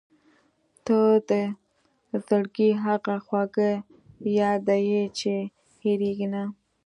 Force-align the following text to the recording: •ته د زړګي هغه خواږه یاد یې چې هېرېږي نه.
•ته 0.85 0.97
د 1.29 1.31
زړګي 2.25 2.69
هغه 2.85 3.15
خواږه 3.25 3.71
یاد 4.39 4.65
یې 4.89 5.03
چې 5.19 5.33
هېرېږي 5.83 6.27
نه. 6.33 6.43